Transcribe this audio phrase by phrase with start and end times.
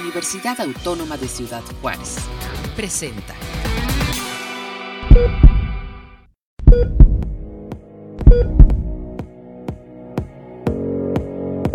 [0.00, 2.16] Universidad Autónoma de Ciudad Juárez.
[2.74, 3.34] Presenta.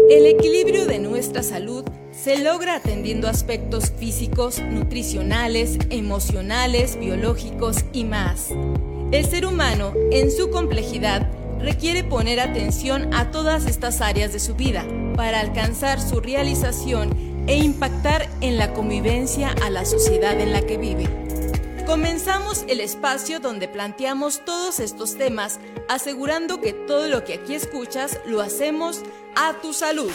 [0.10, 8.50] El equilibrio de nuestra salud se logra atendiendo aspectos físicos, nutricionales, emocionales, biológicos y más.
[9.12, 11.30] El ser humano, en su complejidad,
[11.60, 17.56] requiere poner atención a todas estas áreas de su vida para alcanzar su realización e
[17.56, 21.08] impactar en la convivencia a la sociedad en la que vive.
[21.86, 28.20] Comenzamos el espacio donde planteamos todos estos temas, asegurando que todo lo que aquí escuchas
[28.26, 29.04] lo hacemos
[29.36, 30.12] a tu salud.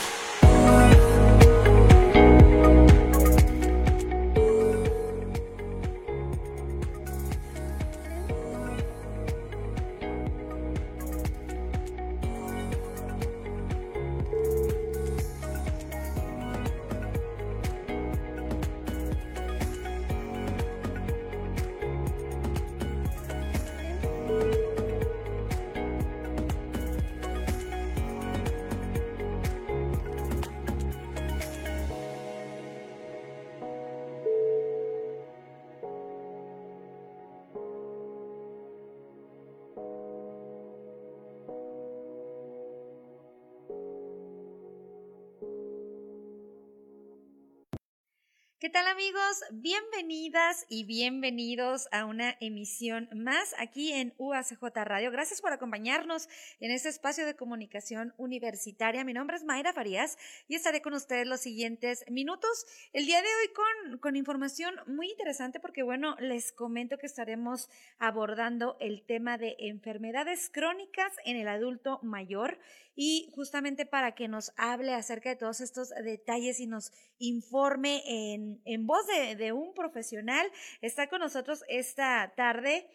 [48.62, 49.42] ¿Qué tal amigos?
[49.50, 55.10] Bienvenidas y bienvenidos a una emisión más aquí en UACJ Radio.
[55.10, 56.28] Gracias por acompañarnos
[56.60, 59.02] en este espacio de comunicación universitaria.
[59.02, 62.64] Mi nombre es Mayra Farías y estaré con ustedes los siguientes minutos.
[62.92, 67.68] El día de hoy con, con información muy interesante porque bueno, les comento que estaremos
[67.98, 72.60] abordando el tema de enfermedades crónicas en el adulto mayor
[72.94, 78.51] y justamente para que nos hable acerca de todos estos detalles y nos informe en,
[78.64, 80.50] en voz de, de un profesional,
[80.80, 82.88] está con nosotros esta tarde,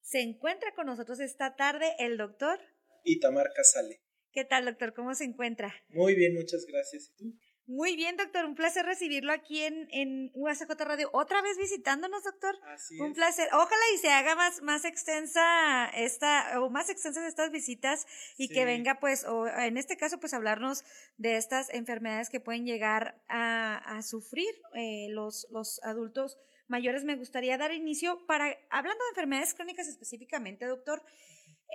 [0.00, 2.60] se encuentra con nosotros esta tarde el doctor
[3.04, 4.00] Itamar Casale.
[4.32, 4.94] ¿Qué tal, doctor?
[4.94, 5.72] ¿Cómo se encuentra?
[5.88, 7.12] Muy bien, muchas gracias.
[7.12, 7.38] ¿Y tú?
[7.66, 8.44] Muy bien, doctor.
[8.44, 11.08] Un placer recibirlo aquí en, en UACJ Radio.
[11.14, 12.58] Otra vez visitándonos, doctor.
[12.66, 13.14] Así Un es.
[13.14, 13.48] placer.
[13.54, 18.66] Ojalá y se haga más, más extensa esta, o más extensas estas visitas y que
[18.66, 20.84] venga, pues, o en este caso, pues, hablarnos
[21.16, 26.38] de estas enfermedades que pueden llegar a, a sufrir eh, los, los adultos
[26.68, 27.04] mayores.
[27.04, 31.02] Me gustaría dar inicio para, hablando de enfermedades crónicas específicamente, doctor,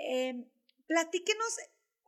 [0.07, 0.45] eh,
[0.87, 1.57] platíquenos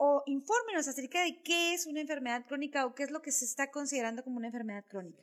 [0.03, 3.45] o infórmenos acerca de qué es una enfermedad crónica o qué es lo que se
[3.45, 5.21] está considerando como una enfermedad crónica.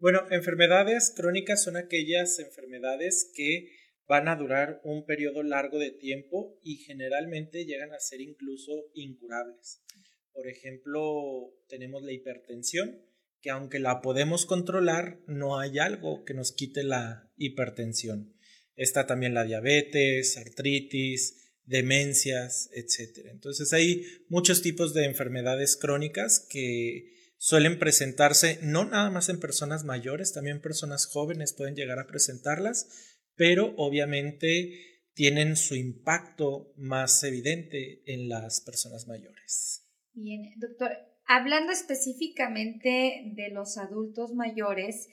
[0.00, 3.68] Bueno, enfermedades crónicas son aquellas enfermedades que
[4.08, 9.84] van a durar un periodo largo de tiempo y generalmente llegan a ser incluso incurables.
[10.32, 13.00] Por ejemplo, tenemos la hipertensión,
[13.40, 18.34] que aunque la podemos controlar, no hay algo que nos quite la hipertensión.
[18.74, 23.26] Está también la diabetes, artritis, demencias, etc.
[23.30, 29.84] Entonces hay muchos tipos de enfermedades crónicas que suelen presentarse no nada más en personas
[29.84, 32.88] mayores, también personas jóvenes pueden llegar a presentarlas,
[33.36, 39.84] pero obviamente tienen su impacto más evidente en las personas mayores.
[40.14, 40.90] Bien, doctor,
[41.26, 45.08] hablando específicamente de los adultos mayores,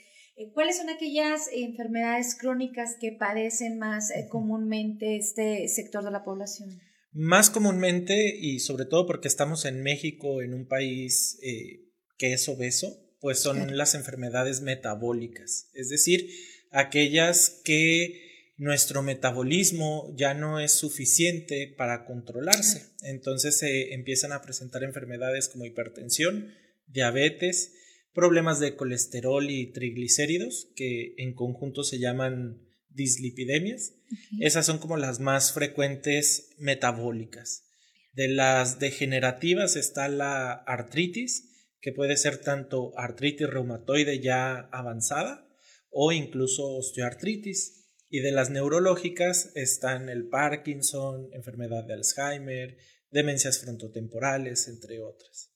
[0.53, 6.79] ¿cuáles son aquellas enfermedades crónicas que padecen más eh, comúnmente este sector de la población?
[7.11, 11.85] Más comúnmente, y sobre todo porque estamos en México, en un país eh,
[12.17, 13.75] que es obeso, pues son Claro.
[13.75, 16.29] las enfermedades metabólicas, es decir,
[16.71, 18.21] aquellas que
[18.57, 22.93] nuestro metabolismo ya no es suficiente para controlarse.
[23.01, 26.53] Entonces se empiezan a presentar enfermedades como hipertensión,
[26.87, 27.73] diabetes,
[28.15, 33.93] problemas de colesterol y triglicéridos, que en conjunto se llaman dislipidemias.
[34.39, 37.65] Esas son como las más frecuentes metabólicas.
[38.13, 45.47] De las degenerativas está la artritis, que puede ser tanto artritis reumatoide ya avanzada
[45.91, 47.83] o incluso osteoartritis.
[48.09, 52.77] Y de las neurológicas están el Parkinson, enfermedad de Alzheimer,
[53.11, 55.54] demencias frontotemporales, entre otras.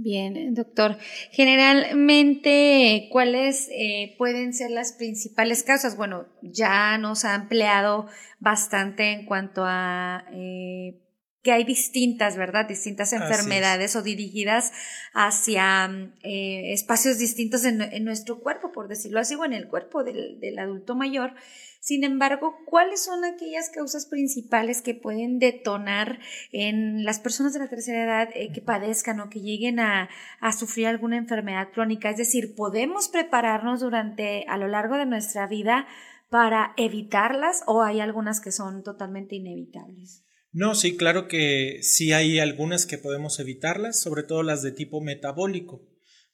[0.00, 0.96] Bien, doctor.
[1.32, 5.96] Generalmente, ¿cuáles eh, pueden ser las principales causas?
[5.96, 8.06] Bueno, ya nos ha ampliado
[8.38, 11.00] bastante en cuanto a eh,
[11.48, 12.68] que hay distintas, ¿verdad?
[12.68, 14.70] Distintas enfermedades o dirigidas
[15.14, 20.38] hacia eh, espacios distintos en, nuestro cuerpo, por decirlo así, o en el cuerpo del,
[20.40, 21.32] del adulto mayor.
[21.80, 26.18] Sin embargo, ¿cuáles son aquellas causas principales que pueden detonar
[26.52, 30.10] en las personas de la tercera edad eh, que padezcan o que lleguen a,
[30.40, 32.10] a, sufrir alguna enfermedad crónica?
[32.10, 35.86] Es decir, ¿podemos prepararnos durante, a lo largo de nuestra vida
[36.28, 40.27] para evitarlas o hay algunas que son totalmente inevitables?
[40.52, 45.00] No, sí, claro que sí hay algunas que podemos evitarlas, sobre todo las de tipo
[45.00, 45.86] metabólico.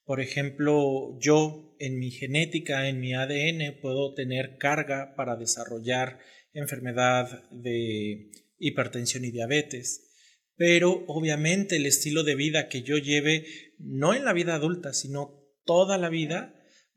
[0.04, 6.18] Por ejemplo, yo en mi genética, en mi ADN, puedo tener carga para desarrollar
[6.52, 10.10] enfermedad de hipertensión y diabetes.
[10.56, 13.46] Pero obviamente el estilo de vida que yo lleve,
[13.78, 16.54] no en la vida adulta, sino toda la vida,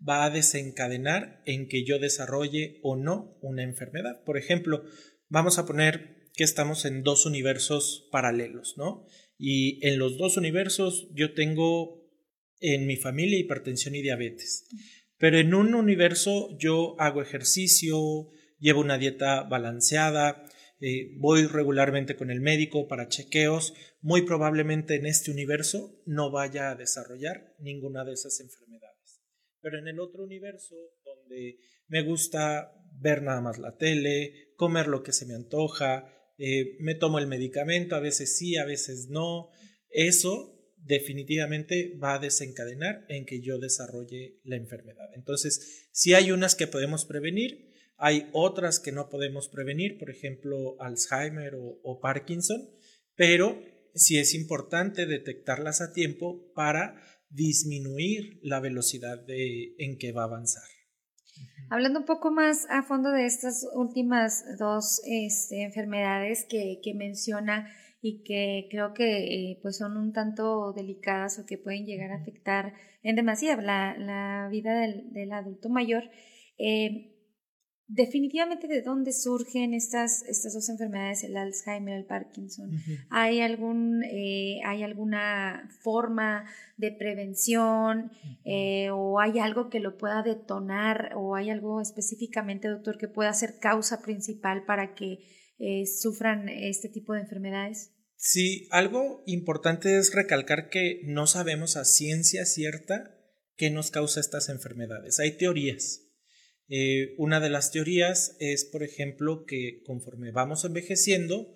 [0.07, 4.23] va a desencadenar en que yo desarrolle o no una enfermedad.
[4.23, 4.83] Por ejemplo,
[5.27, 9.05] vamos a poner que estamos en dos universos paralelos, ¿no?
[9.39, 12.07] Y en los dos universos yo tengo
[12.59, 14.67] en mi familia hipertensión y diabetes.
[15.17, 18.29] Pero en un universo yo hago ejercicio,
[18.59, 20.45] llevo una dieta balanceada,
[20.79, 26.69] eh, voy regularmente con el médico para chequeos, muy probablemente en este universo no vaya
[26.69, 29.23] a desarrollar ninguna de esas enfermedades.
[29.59, 31.57] Pero en el otro universo, donde
[31.87, 36.95] me gusta ver nada más la tele, comer lo que se me antoja, eh, me
[36.95, 39.49] tomo el medicamento, a veces sí, a veces no,
[39.89, 45.09] eso definitivamente va a desencadenar en que yo desarrolle la enfermedad.
[45.15, 47.67] Entonces, si hay unas que podemos prevenir,
[47.97, 52.69] hay otras que no podemos prevenir, por ejemplo, Alzheimer o, Parkinson,
[53.15, 53.59] pero
[53.95, 60.25] sí es importante detectarlas a tiempo para disminuir la velocidad de, en que va a
[60.25, 60.76] avanzar.
[61.69, 67.67] Hablando un poco más a fondo de estas últimas dos este, enfermedades que, que menciona,
[68.01, 72.17] y que creo que eh, pues son un tanto delicadas o que pueden llegar a
[72.17, 72.73] afectar
[73.03, 76.09] en demasía la, la vida del, del, adulto mayor.
[76.57, 77.16] Eh,
[77.87, 82.71] definitivamente de dónde surgen estas, estas dos enfermedades, el Alzheimer, el Parkinson.
[83.09, 86.45] ¿Hay, algún, eh, ¿Hay alguna forma
[86.77, 88.11] de prevención
[88.93, 93.59] o hay algo que lo pueda detonar o hay algo específicamente, doctor, que pueda ser
[93.59, 95.19] causa principal para que
[95.85, 97.91] sufran este tipo de enfermedades?
[98.17, 103.15] Sí, algo importante es recalcar que no sabemos a ciencia cierta
[103.55, 105.19] qué nos causa estas enfermedades.
[105.19, 106.06] Hay teorías.
[106.69, 111.55] Eh, una de las teorías es, por ejemplo, que conforme vamos envejeciendo,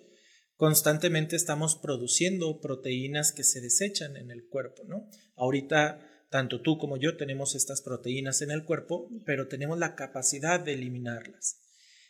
[0.56, 5.08] constantemente estamos produciendo proteínas que se desechan en el cuerpo, ¿no?
[5.36, 6.00] Ahorita,
[6.30, 10.74] tanto tú como yo tenemos estas proteínas en el cuerpo, pero tenemos la capacidad de
[10.74, 11.60] eliminarlas.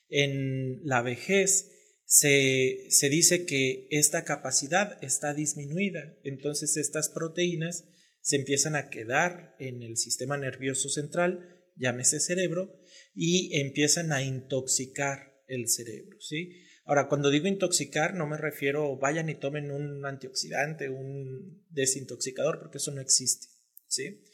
[0.08, 1.70] En la vejez,
[2.04, 7.88] se, se dice que esta capacidad está disminuida, entonces estas proteínas
[8.20, 12.81] se empiezan a quedar en el sistema nervioso central, llámese cerebro,
[13.14, 16.50] y empiezan a intoxicar el cerebro, ¿sí?
[16.85, 22.79] Ahora, cuando digo intoxicar, no me refiero vayan y tomen un antioxidante, un desintoxicador, porque
[22.79, 23.47] eso no existe,
[23.87, 24.25] ¿sí?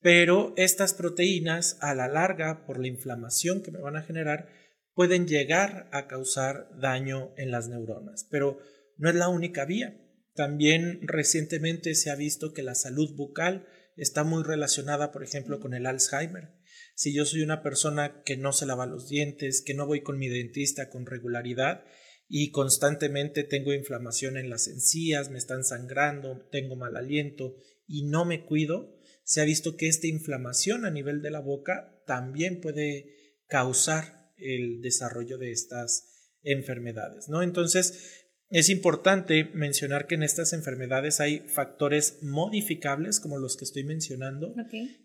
[0.00, 4.48] Pero estas proteínas, a la larga, por la inflamación que me van a generar,
[4.94, 8.58] pueden llegar a causar daño en las neuronas, pero
[8.96, 10.00] no es la única vía.
[10.34, 13.66] También recientemente se ha visto que la salud bucal
[13.96, 16.55] está muy relacionada, por ejemplo, con el Alzheimer.
[16.96, 20.18] Si yo soy una persona que no se lava los dientes, que no voy con
[20.18, 21.84] mi dentista con regularidad
[22.26, 27.54] y constantemente tengo inflamación en las encías, me están sangrando, tengo mal aliento
[27.86, 32.02] y no me cuido, se ha visto que esta inflamación a nivel de la boca
[32.06, 37.42] también puede causar el desarrollo de estas enfermedades, ¿no?
[37.42, 43.82] Entonces, es importante mencionar que en estas enfermedades hay factores modificables, como los que estoy
[43.82, 44.54] mencionando,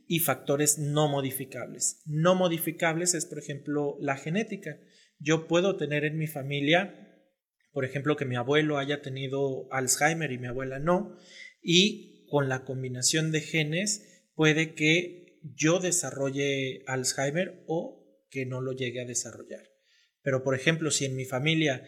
[0.08, 2.02] y factores no modificables.
[2.06, 4.78] No modificables es, por ejemplo, la genética.
[5.18, 7.18] Yo puedo tener en mi familia,
[7.72, 11.16] por ejemplo, que mi abuelo haya tenido Alzheimer y mi abuela no,
[11.64, 18.74] y con la combinación de genes puede que yo desarrolle Alzheimer o que no lo
[18.74, 19.64] llegue a desarrollar.
[20.22, 21.84] Pero, por ejemplo, si en mi familia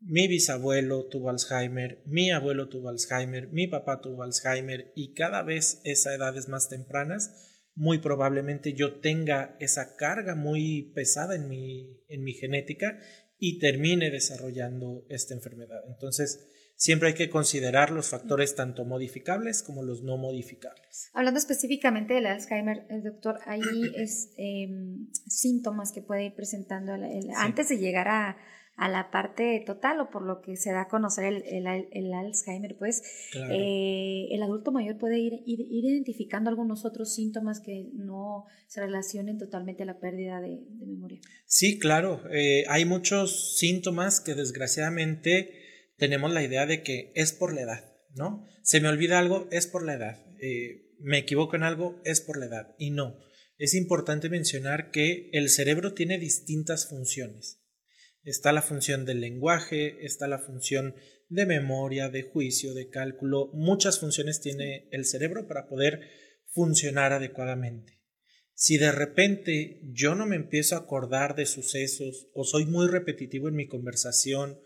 [0.00, 5.80] mi bisabuelo tuvo Alzheimer, mi abuelo tuvo Alzheimer, mi papá tuvo Alzheimer y cada vez
[5.84, 12.22] esa edades más tempranas, muy probablemente yo tenga esa carga muy pesada en mi, en
[12.22, 12.98] mi genética
[13.38, 15.80] y termine desarrollando esta enfermedad.
[15.88, 21.10] Entonces, siempre hay que considerar los factores tanto modificables como los no modificables.
[21.12, 23.60] Hablando específicamente del Alzheimer, el doctor, hay
[23.96, 26.92] es, em, síntomas que puede ir presentando
[27.36, 28.36] antes de llegar a,
[28.76, 32.76] a la parte total o por lo que se da a conocer el, el, Alzheimer,
[32.76, 33.02] pues
[33.50, 39.38] eh, el adulto mayor puede ir, ir, identificando algunos otros síntomas que no se relacionen
[39.38, 41.20] totalmente a la pérdida de, memoria.
[41.46, 42.22] Sí, claro.
[42.30, 45.54] Eh, hay muchos síntomas que desgraciadamente
[45.96, 48.44] tenemos la idea de que es por la edad, ¿no?
[48.62, 50.22] Se me olvida algo, es por la edad.
[50.38, 52.74] Eh, me equivoco en algo, es por la edad.
[52.78, 53.18] Y no.
[53.56, 57.62] Es importante mencionar que el cerebro tiene distintas funciones.
[58.26, 60.96] Está la función del lenguaje, está la función
[61.28, 63.52] de memoria, de juicio, de cálculo.
[63.52, 66.00] Muchas funciones tiene el cerebro para poder
[66.48, 68.00] funcionar adecuadamente.
[68.52, 73.46] Si de repente yo no me empiezo a acordar de sucesos o soy muy repetitivo
[73.46, 74.58] en mi conversación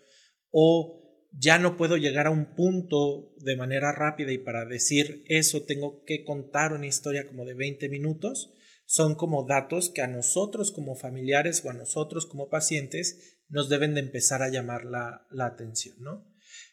[0.50, 5.64] o ya no puedo llegar a un punto de manera rápida y para decir eso
[5.64, 8.54] tengo que contar una historia como de 20 minutos,
[8.86, 13.94] son como datos que a nosotros como familiares o a nosotros como pacientes nos deben
[13.94, 16.26] de empezar a llamar la, la atención, ¿no?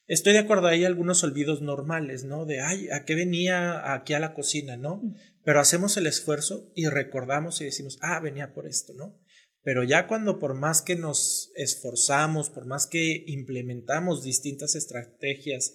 [0.07, 2.45] Estoy de acuerdo, hay algunos olvidos normales, ¿no?
[2.45, 5.01] De, ay, ¿a qué venía aquí a la cocina, ¿no?
[5.43, 9.19] Pero hacemos el esfuerzo y recordamos y decimos, ah, venía por esto, ¿no?
[9.63, 15.73] Pero ya cuando por más que nos esforzamos, por más que implementamos distintas estrategias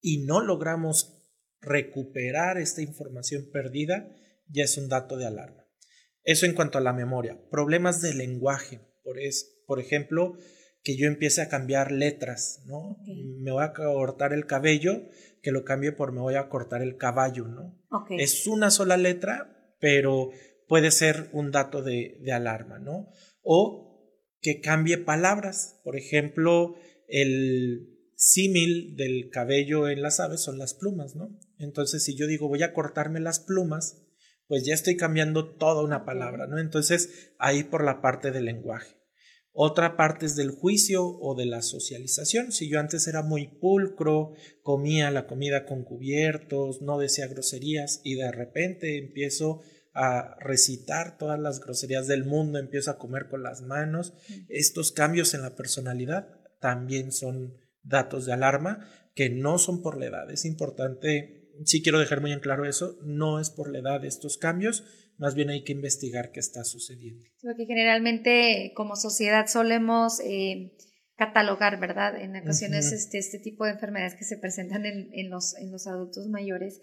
[0.00, 1.18] y no logramos
[1.60, 4.08] recuperar esta información perdida,
[4.48, 5.66] ya es un dato de alarma.
[6.22, 7.40] Eso en cuanto a la memoria.
[7.50, 10.36] Problemas de lenguaje, por, es, por ejemplo,
[10.82, 12.98] que yo empiece a cambiar letras, ¿no?
[13.40, 15.02] Me voy a cortar el cabello,
[15.42, 17.80] que lo cambie por me voy a cortar el caballo, ¿no?
[18.18, 20.30] Es una sola letra, pero
[20.68, 23.08] puede ser un dato de, de alarma, ¿no?
[23.42, 23.84] O
[24.40, 25.80] que cambie palabras.
[25.84, 26.74] Por ejemplo,
[27.08, 31.38] el símil del cabello en las aves son las plumas, ¿no?
[31.58, 34.02] Entonces, si yo digo voy a cortarme las plumas,
[34.46, 36.58] pues ya estoy cambiando toda una palabra, ¿no?
[36.58, 38.96] Entonces, ahí por la parte del lenguaje.
[39.56, 42.50] Otra parte es del juicio o de la socialización.
[42.50, 48.16] Si yo antes era muy pulcro, comía la comida con cubiertos, no decía groserías y
[48.16, 49.62] de repente empiezo
[49.94, 54.12] a recitar todas las groserías del mundo, empiezo a comer con las manos.
[54.48, 56.28] Estos cambios en la personalidad
[56.60, 60.30] también son datos de alarma que no son por la edad.
[60.32, 64.36] Es importante, sí quiero dejar muy en claro eso, no es por la edad estos
[64.36, 64.82] cambios,
[65.18, 67.24] más bien hay que investigar qué está sucediendo.
[67.42, 70.20] Porque generalmente como sociedad solemos...
[70.20, 70.72] Eh,
[71.16, 72.20] catalogar, ¿verdad?
[72.20, 75.86] En ocasiones este, este tipo de enfermedades que se presentan en, en, los, en los
[75.86, 76.80] adultos mayores,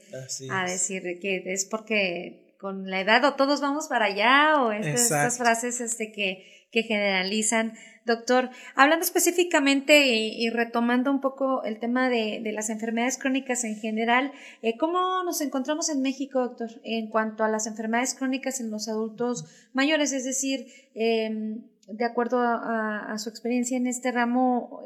[0.49, 5.37] a decir que es porque con la edad o todos vamos para allá o estas
[5.37, 7.73] frases este, que, que generalizan.
[8.05, 13.75] Doctor, hablando específicamente y, retomando un poco el tema de, de las enfermedades crónicas en
[13.75, 14.31] general,
[14.61, 18.87] eh, ¿cómo nos encontramos en México, doctor, en cuanto a las enfermedades crónicas en los
[18.87, 20.13] adultos mayores?
[20.13, 20.65] Es decir,
[20.95, 24.81] eh, de acuerdo a, su experiencia en este ramo,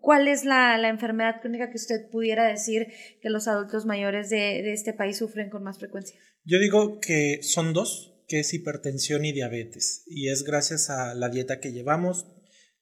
[0.00, 2.88] ¿cuál es la, enfermedad crónica que usted pudiera decir
[3.20, 6.18] que los adultos mayores de, este país sufren con más frecuencia?
[6.44, 11.28] Yo digo que son dos, que es hipertensión y diabetes, y es gracias a la
[11.28, 12.26] dieta que llevamos.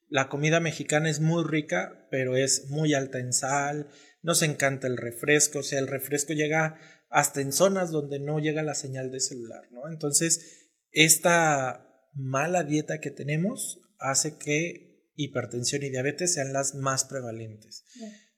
[0.09, 3.89] La comida mexicana es muy rica, pero es muy alta en sal,
[4.23, 6.79] nos encanta el refresco, o sea, el refresco llega
[7.11, 9.89] hasta en zonas donde no llega la señal de celular, ¿no?
[9.91, 17.85] Entonces, esta mala dieta que tenemos hace que hipertensión y diabetes sean las más prevalentes.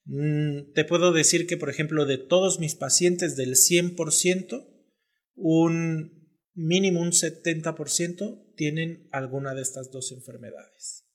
[0.04, 4.66] Mm, te puedo decir que, por ejemplo, de todos mis pacientes del 100%,
[5.34, 6.20] un
[6.54, 11.09] mínimo un 70% tienen alguna de estas dos enfermedades.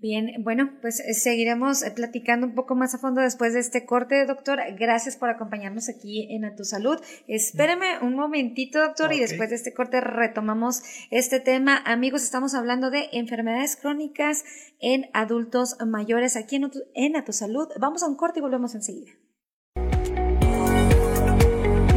[0.00, 3.84] Bien, bueno, pues eh, seguiremos eh, platicando un poco más a fondo después de este
[3.84, 4.60] corte, doctor.
[4.78, 7.00] Gracias por acompañarnos aquí en A Tu Salud.
[7.26, 11.82] Espéreme un momentito, doctor, y después de este corte retomamos este tema.
[11.84, 14.44] Amigos, estamos hablando de enfermedades crónicas
[14.78, 17.66] en adultos mayores aquí en, en A Tu Salud.
[17.80, 19.10] Vamos a un corte y volvemos enseguida.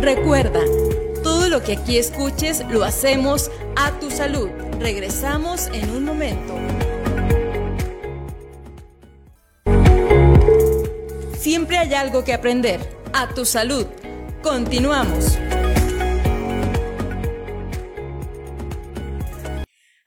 [0.02, 0.62] Recuerda,
[1.22, 4.50] todo lo que aquí escuches lo hacemos a tu salud.
[4.80, 6.56] Regresamos en un momento.
[11.52, 12.80] Siempre hay algo que aprender.
[13.12, 13.86] A tu salud.
[14.42, 15.38] Continuamos.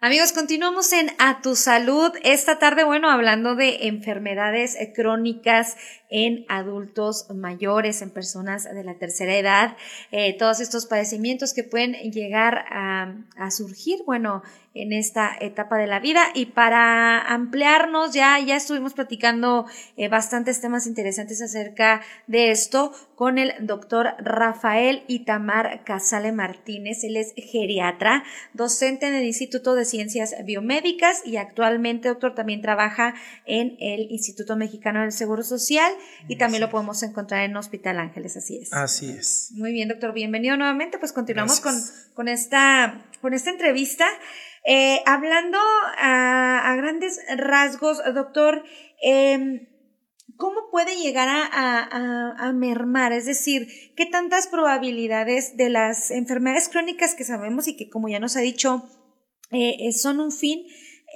[0.01, 2.13] Amigos, continuamos en A Tu Salud.
[2.23, 5.77] Esta tarde, bueno, hablando de enfermedades crónicas
[6.15, 9.77] en adultos mayores, en personas de la tercera edad,
[10.13, 14.45] eh, todos estos padecimientos que pueden llegar a, a surgir, bueno,
[14.75, 16.27] en esta etapa de la vida.
[16.35, 19.67] Y para ampliarnos, ya, ya estuvimos platicando
[19.97, 27.05] eh, bastantes temas interesantes acerca de esto con el doctor Rafael Itamar Casale Martínez.
[27.05, 33.15] Él es geriatra, docente en el Instituto de Ciencias Biomédicas y actualmente, doctor, también trabaja
[33.47, 35.93] en el Instituto Mexicano del Seguro Social
[36.29, 38.73] y también lo podemos encontrar en Hospital Ángeles, así es.
[38.73, 39.51] Así es.
[39.55, 40.99] Muy bien, doctor, bienvenido nuevamente.
[40.99, 41.75] Pues continuamos con,
[42.15, 44.07] con, esta, con esta entrevista.
[44.65, 45.59] Eh, hablando
[45.99, 48.65] a, grandes rasgos, doctor,
[49.03, 49.69] em,
[50.37, 53.13] ¿cómo puede llegar a, mermar?
[53.13, 58.21] Es decir, ¿qué tantas probabilidades de las enfermedades crónicas que sabemos y que, como ya
[58.21, 58.89] nos ha dicho,
[59.51, 60.67] eh, son un fin?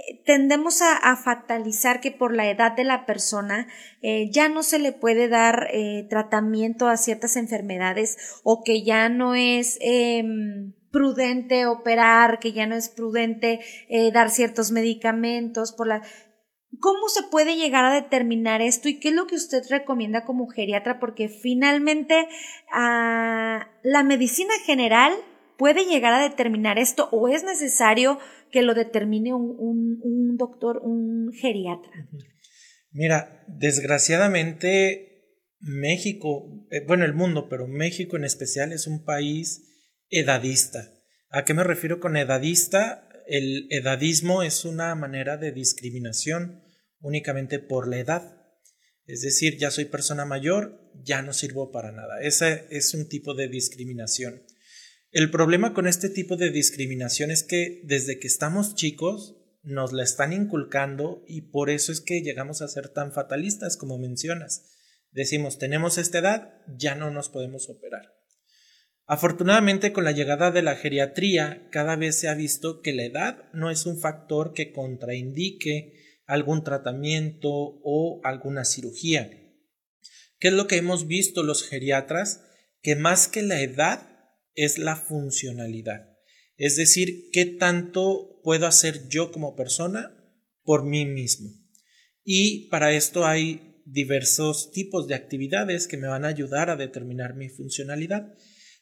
[0.07, 3.67] Eh, tendemos a, fatalizar que por la edad de la persona
[4.31, 5.69] ya no se le puede dar
[6.09, 12.75] tratamiento a ciertas enfermedades o que ya no es em, prudente operar, que ya no
[12.75, 16.03] es prudente eh, dar ciertos medicamentos por la...
[16.81, 20.49] ¿Cómo se puede llegar a determinar esto y qué es lo que usted recomienda como
[20.49, 21.01] geriatra?
[21.01, 22.29] Porque finalmente
[22.73, 25.15] ah, la medicina general
[25.59, 28.19] puede llegar a determinar esto o es necesario
[28.51, 31.91] que lo determine un, doctor, un geriatra.
[32.93, 35.09] Mira, desgraciadamente
[35.61, 39.67] México, eh, bueno, el mundo, pero México en especial es un país
[40.09, 40.95] edadista.
[41.31, 43.09] ¿A qué me refiero con edadista?
[43.27, 46.63] El edadismo es una manera de discriminación
[47.01, 48.39] únicamente por la edad.
[49.07, 52.21] Es decir, ya soy persona mayor, ya no sirvo para nada.
[52.23, 54.43] Ese es un tipo de discriminación.
[55.11, 60.03] El problema con este tipo de discriminación es que desde que estamos chicos nos la
[60.03, 64.71] están inculcando y por eso es que llegamos a ser tan fatalistas como mencionas.
[65.11, 68.15] Decimos, tenemos esta edad, ya no nos podemos operar.
[69.07, 73.51] Afortunadamente, con la llegada de la geriatría, cada vez se ha visto que la edad
[73.55, 75.95] no es un factor que contraindique
[76.27, 79.31] algún tratamiento o alguna cirugía.
[80.39, 82.45] ¿Qué es lo que hemos visto los geriatras?
[82.83, 84.18] Que más que la edad
[84.65, 86.17] es la funcionalidad.
[86.57, 90.15] Es decir, qué tanto puedo hacer yo como persona
[90.65, 91.51] por mí mismo.
[92.25, 97.37] Y para esto hay diversos tipos de actividades que me van a ayudar a determinar
[97.37, 98.35] mi funcionalidad.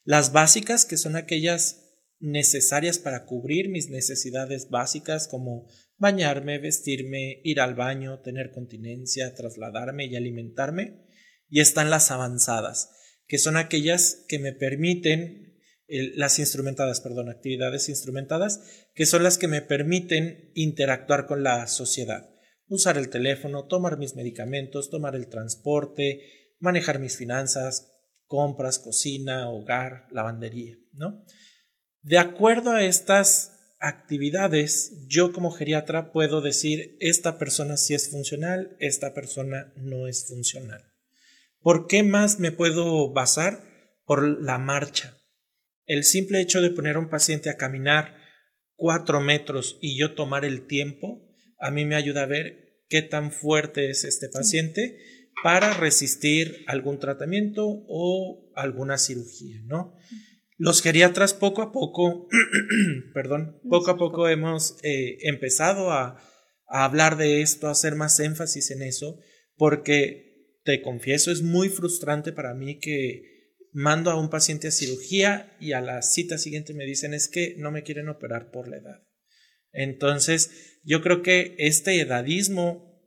[0.03, 1.83] Las básicas, que son aquellas
[2.19, 5.69] necesarias para cubrir mis necesidades básicas como
[5.99, 11.05] bañarme, vestirme, ir al baño, tener continencia, trasladarme y alimentarme.
[11.49, 12.91] Y están las avanzadas,
[13.29, 15.46] que son aquellas que me permiten,
[15.89, 18.61] las instrumentadas, perdón, actividades instrumentadas,
[18.95, 22.29] que son las que me permiten interactuar con la sociedad.
[22.69, 26.21] Usar el teléfono, tomar mis medicamentos, tomar el transporte,
[26.59, 27.93] manejar mis finanzas,
[28.27, 31.25] compras, cocina, hogar, lavandería, ¿no?
[32.03, 38.77] De acuerdo a estas actividades, yo como geriatra puedo decir, esta persona sí es funcional,
[38.81, 40.83] esta persona no es funcional.
[41.61, 43.63] ¿Por qué más me puedo basar?
[44.05, 45.17] Por la marcha.
[45.87, 48.17] El simple hecho de poner a un paciente a caminar
[48.75, 51.23] cuatro metros y yo tomar el tiempo,
[51.59, 54.99] a mí me ayuda a ver qué tan fuerte es este paciente
[55.43, 59.95] para resistir algún tratamiento o alguna cirugía, ¿no?
[60.59, 62.29] Los geriatras poco a poco,
[63.15, 66.19] perdón, poco a poco hemos eh, empezado a,
[66.69, 69.19] a hablar de esto, a hacer más énfasis en eso,
[69.57, 73.36] porque te confieso, es muy frustrante para mí que
[73.77, 77.57] mando a un paciente a cirugía y a la cita siguiente me dicen es que
[77.59, 79.03] no me quieren operar por la edad.
[79.71, 82.99] Entonces, yo creo que este edadismo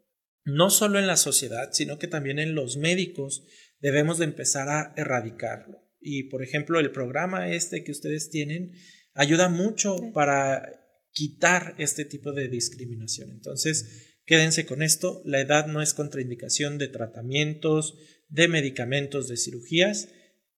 [0.46, 3.48] no solo en la sociedad, sino que también en los médicos
[3.80, 5.80] debemos de empezar a erradicarlo.
[6.00, 8.74] Y por ejemplo, el programa este que ustedes tienen
[9.16, 13.32] ayuda mucho para quitar este tipo de discriminación.
[13.32, 20.10] Entonces, quédense con esto, la edad no es contraindicación de tratamientos, de medicamentos, de cirugías,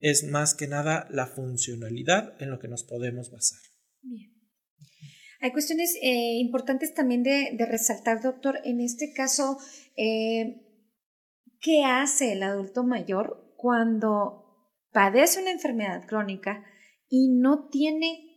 [0.01, 3.59] es más que nada la funcionalidad en lo que nos podemos basar.
[5.39, 8.59] Hay cuestiones eh, importantes también de, resaltar, doctor.
[8.63, 9.57] En este caso,
[9.95, 10.61] eh,
[11.59, 14.41] ¿qué hace el adulto mayor cuando
[14.91, 16.65] padece una enfermedad crónica
[17.07, 18.27] y no tiene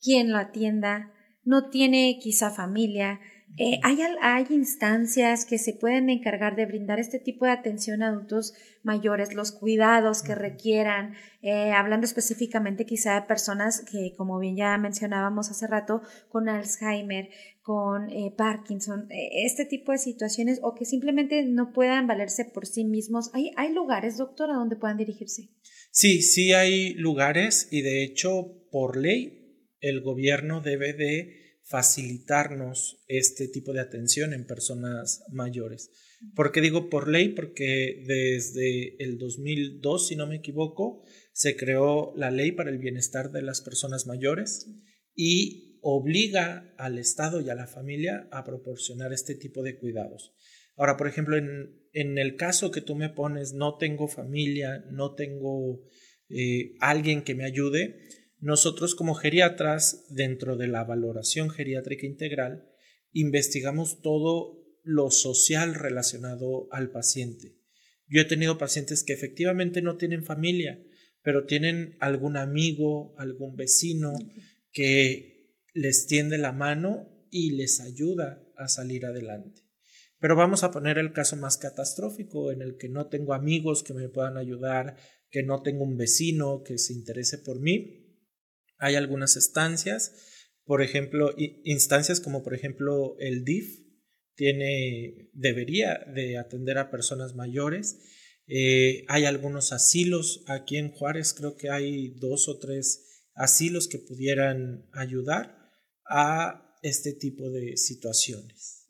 [0.00, 3.20] quien lo atienda, no tiene quizá familia,
[3.58, 8.08] Eh, ¿hay, ¿Hay instancias que se pueden encargar de brindar este tipo de atención a
[8.08, 14.56] adultos mayores, los cuidados que requieran, eh, hablando específicamente quizá de personas que, como bien
[14.56, 17.30] ya mencionábamos hace rato, con Alzheimer,
[17.62, 22.84] con eh, Parkinson, este tipo de situaciones o que simplemente no puedan valerse por sí
[22.84, 23.30] mismos?
[23.32, 25.48] ¿Hay, ¿Hay lugares, doctor, a donde puedan dirigirse?
[25.90, 33.48] Sí, sí hay lugares y de hecho por ley el gobierno debe de facilitarnos este
[33.48, 35.90] tipo de atención en personas mayores.
[36.34, 37.30] ¿Por qué digo por ley?
[37.30, 41.02] Porque desde el 2002, si no me equivoco,
[41.32, 44.70] se creó la ley para el bienestar de las personas mayores
[45.14, 50.34] y obliga al Estado y a la familia a proporcionar este tipo de cuidados.
[50.76, 55.14] Ahora, por ejemplo, en, en el caso que tú me pones, no tengo familia, no
[55.14, 55.80] tengo
[56.28, 57.98] eh, alguien que me ayude,
[58.38, 62.68] nosotros como geriatras, dentro de la valoración geriátrica integral,
[63.12, 67.56] investigamos todo lo social relacionado al paciente.
[68.06, 70.80] Yo he tenido pacientes que efectivamente no tienen familia,
[71.22, 74.12] pero tienen algún amigo, algún vecino
[74.70, 79.62] que les tiende la mano y les ayuda a salir adelante.
[80.20, 83.92] Pero vamos a poner el caso más catastrófico en el que no tengo amigos que
[83.92, 84.96] me puedan ayudar,
[85.30, 88.05] que no tengo un vecino que se interese por mí
[88.78, 90.12] hay algunas estancias,
[90.64, 91.34] por ejemplo,
[91.64, 93.86] instancias como por ejemplo el DIF
[94.34, 97.98] tiene, debería de atender a personas mayores.
[98.46, 103.98] Eh, hay algunos asilos aquí en Juárez, creo que hay dos o tres asilos que
[103.98, 105.56] pudieran ayudar
[106.08, 108.86] a este tipo de situaciones.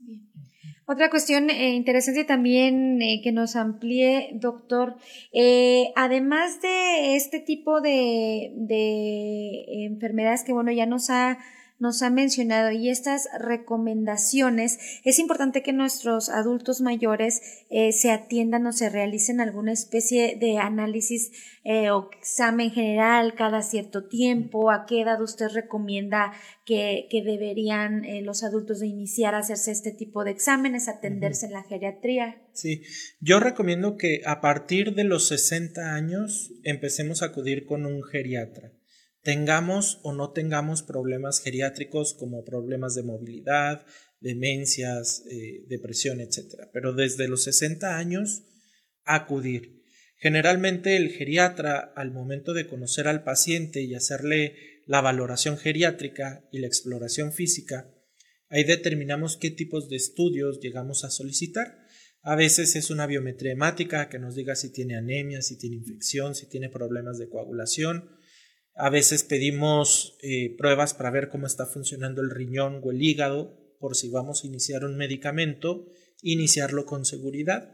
[0.89, 4.97] Otra cuestión eh, interesante también eh, que nos amplíe, doctor,
[5.33, 11.39] eh, además de este tipo de, de enfermedades que, bueno, ya nos ha
[11.79, 18.67] nos ha mencionado y estas recomendaciones, es importante que nuestros adultos mayores eh, se atiendan
[18.67, 21.33] o se realicen alguna especie de análisis
[21.65, 24.71] eh, o examen general cada cierto tiempo.
[24.71, 26.33] ¿A qué edad usted recomienda
[26.65, 31.47] que, que deberían eh, los adultos de iniciar a hacerse este tipo de exámenes, atenderse
[31.47, 32.43] en la geriatría?
[32.53, 32.83] Sí,
[33.21, 38.73] yo recomiendo que a partir de los 60 años empecemos a acudir con un geriatra
[39.27, 43.85] tengamos o no tengamos problemas geriátricos como problemas de movilidad,
[44.21, 46.69] demencias, eh, depresión, etc.
[46.73, 48.45] Pero desde los 60 años,
[49.05, 49.83] acudir.
[50.17, 54.55] Generalmente el geriatra, al momento de conocer al paciente y hacerle
[54.87, 57.93] la valoración geriátrica y la exploración física,
[58.49, 61.81] ahí determinamos qué tipos de estudios llegamos a solicitar.
[62.23, 66.37] A veces es una biometría hemática que nos diga si tiene anemia, si tiene infección,
[66.37, 68.09] si tiene problemas de coagulación,
[68.77, 73.59] a veces pedimos eh, pruebas para ver cómo está funcionando el riñón o el hígado,
[73.81, 75.87] por si vamos a iniciar un medicamento,
[76.21, 77.73] iniciarlo con seguridad.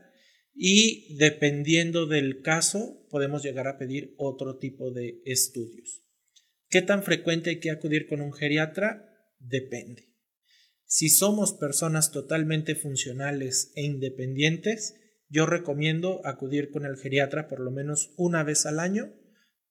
[0.54, 6.04] Y dependiendo del caso, podemos llegar a pedir otro tipo de estudios.
[6.68, 9.08] ¿Qué tan frecuente hay que acudir con un geriatra?
[9.40, 10.08] Depende.
[10.84, 14.94] Si somos personas totalmente funcionales e independientes,
[15.28, 19.12] yo recomiendo acudir con el geriatra por lo menos una vez al año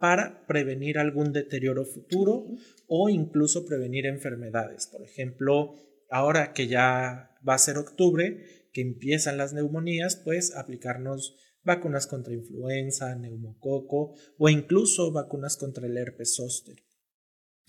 [0.02, 2.48] para prevenir algún deterioro futuro
[2.88, 4.88] o incluso prevenir enfermedades.
[4.88, 5.76] Por ejemplo,
[6.10, 12.34] ahora que ya va a ser octubre, que empiezan las neumonías, pues aplicarnos vacunas contra
[12.34, 16.78] influenza, neumococo o incluso vacunas contra el herpes zóster.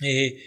[0.02, 0.38] Eh,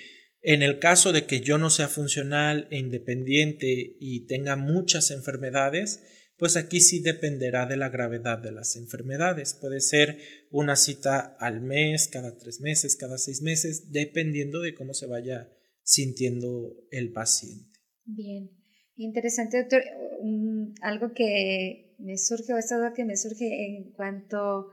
[0.41, 6.03] en el caso de que yo no sea funcional e independiente y tenga muchas enfermedades,
[6.37, 9.53] pues aquí sí dependerá de la gravedad de las enfermedades.
[9.53, 10.17] Puede ser
[10.51, 15.49] una cita al mes, cada tres meses, cada seis meses, dependiendo de cómo se vaya
[15.81, 17.79] sintiendo el paciente.
[18.03, 18.51] Bien,
[18.95, 19.83] interesante, doctor.
[20.81, 24.67] algo que me surge, o esta duda que me surge en cuanto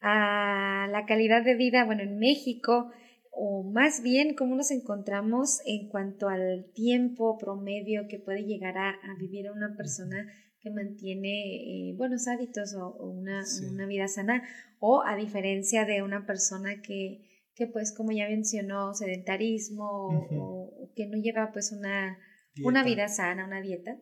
[0.00, 2.90] a la calidad de vida, bueno, en México,
[3.30, 8.90] o más bien cómo nos encontramos en cuanto al tiempo promedio que puede llegar a,
[8.90, 10.26] a vivir una persona
[10.60, 14.42] que mantiene eh, buenos hábitos o, una, una, vida sana,
[14.80, 17.22] o a diferencia de una persona que,
[17.54, 22.18] que pues como ya mencionó, sedentarismo o, que no lleva pues una,
[22.64, 24.00] una vida sana, una dieta.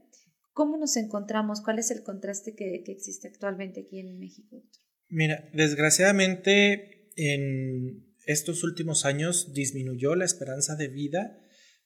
[0.52, 1.60] ¿Cómo nos encontramos?
[1.60, 4.62] ¿Cuál es el contraste que, que existe actualmente aquí en México?
[5.08, 11.38] Mira, desgraciadamente en estos últimos años disminuyó la esperanza de vida.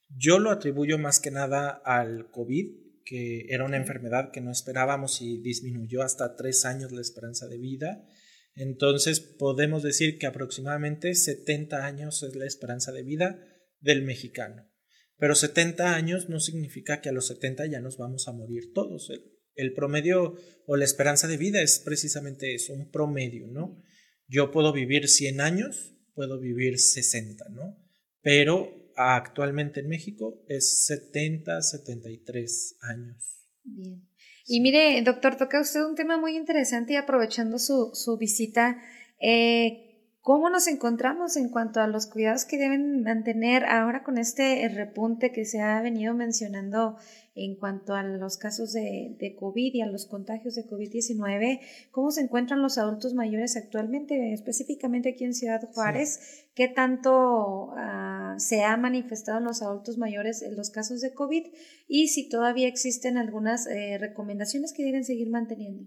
[0.09, 5.21] Yo lo atribuyo más que nada al COVID, que era una enfermedad que no esperábamos
[5.21, 8.07] y disminuyó hasta tres años la esperanza de vida.
[8.55, 13.45] Entonces podemos decir que aproximadamente 70 años es la esperanza de vida
[13.81, 14.71] del mexicano.
[15.19, 19.11] pero 70 años no significa que a los 70 ya nos vamos a morir todos.
[19.55, 23.83] El, promedio o la esperanza de vida es precisamente eso, un promedio, ¿no?
[24.29, 27.77] Yo puedo vivir 100 años, puedo vivir 60, ¿no?
[28.23, 33.47] Pero actualmente en México es 70, 73 años.
[33.65, 34.07] Bien.
[34.47, 38.79] Y mire, doctor, toca usted un tema muy interesante y aprovechando su, su visita,
[39.21, 39.91] eh,
[40.23, 45.33] ¿Cómo nos encontramos en cuanto a los cuidados que deben mantener ahora con este repunte
[45.33, 46.99] que se ha venido mencionando
[47.45, 51.61] en cuanto a los casos de, COVID y a los contagios de COVID-19?
[51.91, 56.47] ¿Cómo se encuentran los adultos mayores actualmente, específicamente aquí en Ciudad Juárez?
[56.55, 61.47] ¿Qué tanto ah, se ha manifestado en los adultos mayores en los casos de COVID?
[61.89, 65.85] Y si todavía existen algunas eh, recomendaciones que deben seguir manteniendo.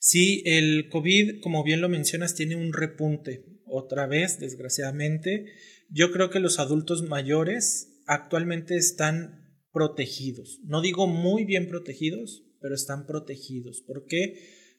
[0.00, 5.46] Sí, el COVID, como bien lo mencionas, tiene un repunte otra vez, desgraciadamente.
[5.90, 9.47] Yo creo que los adultos mayores actualmente están
[9.78, 10.58] protegidos.
[10.64, 13.80] No digo muy bien protegidos, pero están protegidos.
[13.80, 14.34] ¿Por qué?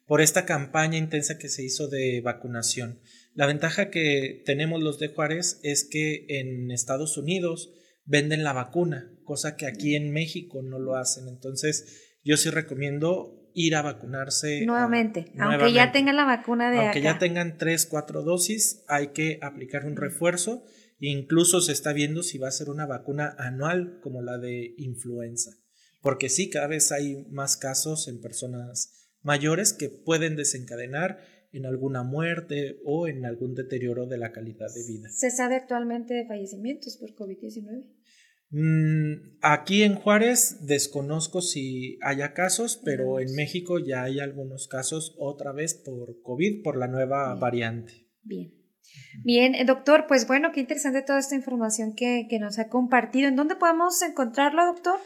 [0.06, 3.00] Por esta campaña intensa que se hizo de vacunación.
[3.34, 7.72] La ventaja que tenemos los de Juárez es que en Estados Unidos
[8.04, 11.30] venden la vacuna, cosa que aquí en México no lo hacen.
[11.30, 14.66] Entonces, yo sí recomiendo ir a vacunarse.
[14.66, 19.40] Nuevamente, aunque ya tengan la vacuna de Aunque ya tengan tres, cuatro dosis, hay que
[19.42, 20.66] aplicar un refuerzo.
[21.00, 25.52] Incluso se está viendo si va a ser una vacuna anual como la de influenza.
[26.02, 31.20] Porque sí, cada vez hay más casos en personas mayores que pueden desencadenar
[31.52, 35.10] en alguna muerte o en algún deterioro de la calidad de vida.
[35.10, 37.86] ¿Se sabe actualmente de fallecimientos por COVID-19?
[38.52, 45.16] Mm, aquí en Juárez desconozco si haya casos, pero en México ya hay algunos casos
[45.20, 48.08] otra vez por COVID, por la nueva variante.
[48.24, 48.59] Bien.
[49.24, 53.28] Bien, eh, doctor, pues bueno, qué interesante toda esta información que, que nos ha compartido.
[53.28, 55.00] ¿En dónde podemos encontrarlo, doctor?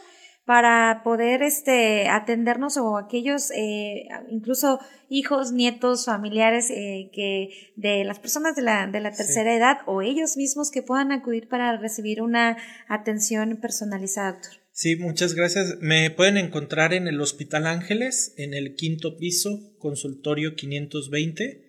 [0.44, 8.18] para poder este, atendernos o aquellos, eh, incluso hijos, nietos, familiares eh, que de las
[8.18, 12.20] personas de la, de la tercera edad o ellos mismos que puedan acudir para recibir
[12.20, 14.52] una atención personalizada, doctor.
[14.72, 15.76] Sí, muchas gracias.
[15.80, 21.63] Me pueden encontrar en el Hospital Ángeles, en el quinto piso, consultorio 520.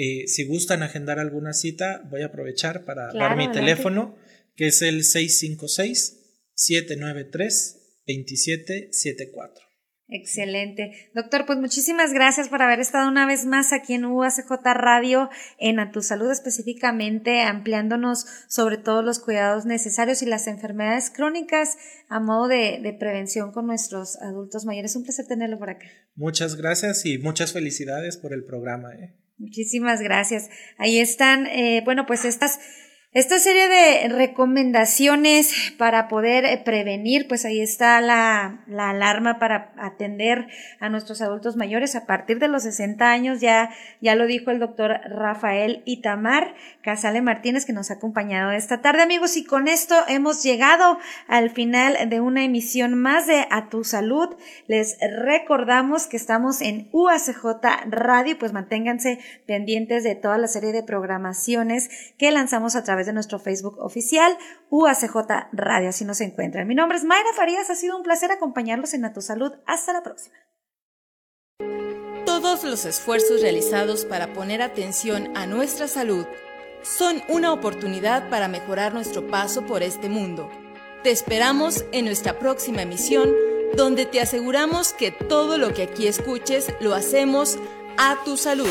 [0.00, 4.14] Eh, si gustan agendar alguna cita, voy a aprovechar para dar mi teléfono,
[4.54, 9.64] que es el 656 793 2774.
[10.06, 11.10] Excelente.
[11.14, 15.80] Doctor, pues muchísimas gracias por haber estado una vez más aquí en UACJ Radio, en
[15.80, 21.76] A Tu Salud específicamente, ampliándonos sobre todos los cuidados necesarios y las enfermedades crónicas
[22.08, 24.94] a modo de, prevención con nuestros adultos mayores.
[24.94, 25.86] Un placer tenerlo por acá.
[26.14, 28.94] Muchas gracias y muchas felicidades por el programa.
[28.94, 29.27] ¿eh?
[29.38, 30.50] Muchísimas gracias.
[30.78, 32.58] Ahí están, eh, bueno, pues estas
[33.12, 39.72] esta serie de recomendaciones para poder eh, prevenir, pues ahí está la, la, alarma para
[39.78, 40.46] atender
[40.78, 43.70] a nuestros adultos mayores a partir de los 60 años, ya,
[44.02, 49.02] ya lo dijo el doctor Rafael Itamar Casale Martínez que nos ha acompañado esta tarde,
[49.02, 53.84] amigos, y con esto hemos llegado al final de una emisión más de A Tu
[53.84, 54.36] Salud.
[54.66, 57.44] Les recordamos que estamos en UACJ
[57.88, 63.12] Radio, pues manténganse pendientes de toda la serie de programaciones que lanzamos a través de
[63.12, 64.36] nuestro Facebook oficial,
[64.70, 65.14] UACJ
[65.52, 66.66] Radio, así nos encuentran.
[66.66, 69.52] Mi nombre es Mayra Farías, ha sido un placer acompañarlos en A Tu Salud.
[69.66, 70.34] Hasta la próxima.
[72.26, 76.26] Todos los esfuerzos realizados para poner atención a nuestra salud
[76.82, 80.50] son una oportunidad para mejorar nuestro paso por este mundo.
[81.04, 83.32] Te esperamos en nuestra próxima emisión,
[83.76, 87.58] donde te aseguramos que todo lo que aquí escuches lo hacemos
[87.96, 88.70] a tu salud.